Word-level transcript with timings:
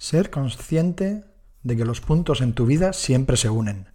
Ser 0.00 0.30
consciente 0.30 1.26
de 1.62 1.76
que 1.76 1.84
los 1.84 2.00
puntos 2.00 2.40
en 2.40 2.54
tu 2.54 2.64
vida 2.64 2.94
siempre 2.94 3.36
se 3.36 3.50
unen. 3.50 3.90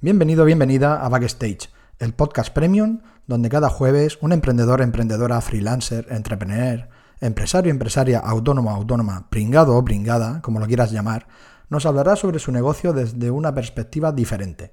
Bienvenido, 0.00 0.44
bienvenida 0.44 1.04
a 1.04 1.08
Backstage, 1.08 1.70
el 1.98 2.14
podcast 2.14 2.54
premium 2.54 3.00
donde 3.26 3.48
cada 3.48 3.68
jueves 3.68 4.16
un 4.20 4.30
emprendedor, 4.30 4.80
emprendedora, 4.80 5.40
freelancer, 5.40 6.06
entrepreneur, 6.10 6.88
empresario, 7.20 7.72
empresaria, 7.72 8.20
autónomo, 8.20 8.70
autónoma, 8.70 9.28
pringado 9.28 9.76
o 9.76 9.84
pringada, 9.84 10.40
como 10.40 10.60
lo 10.60 10.68
quieras 10.68 10.92
llamar, 10.92 11.26
nos 11.68 11.84
hablará 11.84 12.14
sobre 12.14 12.38
su 12.38 12.52
negocio 12.52 12.92
desde 12.92 13.32
una 13.32 13.52
perspectiva 13.52 14.12
diferente. 14.12 14.72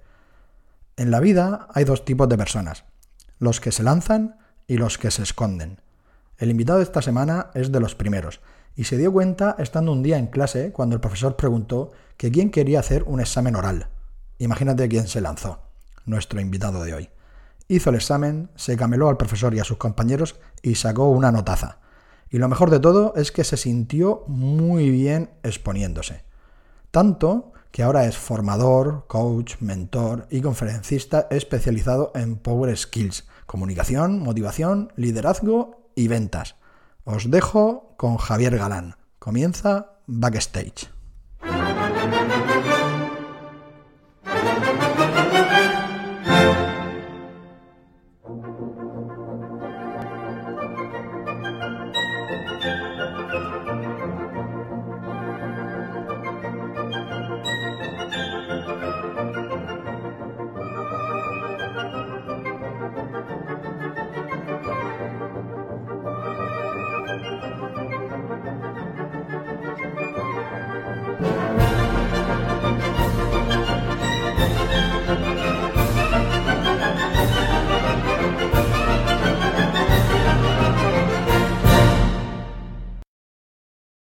En 0.95 1.09
la 1.09 1.21
vida 1.21 1.69
hay 1.73 1.85
dos 1.85 2.05
tipos 2.05 2.29
de 2.29 2.37
personas, 2.37 2.85
los 3.39 3.59
que 3.61 3.71
se 3.71 3.81
lanzan 3.81 4.37
y 4.67 4.77
los 4.77 4.99
que 4.99 5.09
se 5.09 5.23
esconden. 5.23 5.81
El 6.37 6.51
invitado 6.51 6.77
de 6.77 6.83
esta 6.83 7.01
semana 7.01 7.49
es 7.55 7.71
de 7.71 7.79
los 7.79 7.95
primeros, 7.95 8.41
y 8.75 8.85
se 8.85 8.97
dio 8.97 9.11
cuenta 9.11 9.55
estando 9.59 9.91
un 9.91 10.03
día 10.03 10.17
en 10.17 10.27
clase 10.27 10.71
cuando 10.71 10.95
el 10.95 11.01
profesor 11.01 11.35
preguntó 11.35 11.91
que 12.17 12.31
quién 12.31 12.51
quería 12.51 12.79
hacer 12.79 13.03
un 13.03 13.19
examen 13.19 13.55
oral. 13.55 13.89
Imagínate 14.37 14.87
quién 14.89 15.07
se 15.07 15.21
lanzó, 15.21 15.59
nuestro 16.05 16.39
invitado 16.39 16.83
de 16.83 16.93
hoy. 16.93 17.09
Hizo 17.67 17.89
el 17.89 17.95
examen, 17.95 18.49
se 18.55 18.75
cameló 18.75 19.09
al 19.09 19.17
profesor 19.17 19.53
y 19.53 19.59
a 19.59 19.63
sus 19.63 19.77
compañeros 19.77 20.35
y 20.61 20.75
sacó 20.75 21.09
una 21.09 21.31
notaza. 21.31 21.79
Y 22.29 22.37
lo 22.37 22.47
mejor 22.47 22.69
de 22.69 22.79
todo 22.79 23.13
es 23.15 23.31
que 23.31 23.43
se 23.43 23.57
sintió 23.57 24.23
muy 24.27 24.89
bien 24.89 25.31
exponiéndose. 25.43 26.23
Tanto 26.91 27.53
que 27.71 27.83
ahora 27.83 28.05
es 28.05 28.17
formador, 28.17 29.05
coach, 29.07 29.55
mentor 29.59 30.27
y 30.29 30.41
conferencista 30.41 31.27
especializado 31.29 32.11
en 32.15 32.37
Power 32.37 32.75
Skills, 32.77 33.27
comunicación, 33.45 34.19
motivación, 34.19 34.91
liderazgo 34.95 35.89
y 35.95 36.07
ventas. 36.07 36.55
Os 37.03 37.31
dejo 37.31 37.95
con 37.97 38.17
Javier 38.17 38.57
Galán. 38.57 38.95
Comienza 39.17 39.97
Backstage. 40.05 41.00